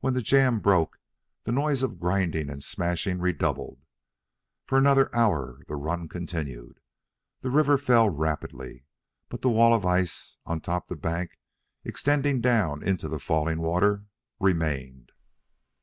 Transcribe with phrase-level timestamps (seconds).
[0.00, 0.98] When the jam broke,
[1.44, 3.80] the noise of grinding and smashing redoubled.
[4.66, 6.80] For another hour the run continued.
[7.40, 8.84] The river fell rapidly.
[9.30, 11.38] But the wall of ice on top the bank,
[11.82, 14.04] and extending down into the falling water,
[14.38, 15.12] remained.